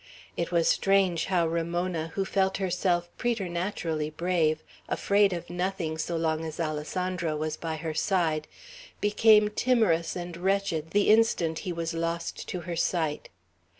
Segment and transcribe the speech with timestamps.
[0.35, 6.43] It was strange how Ramona, who felt herself preternaturally brave, afraid of nothing, so long
[6.43, 8.47] as Alessandro was by her side,
[8.99, 13.29] became timorous and wretched the instant he was lost to her sight.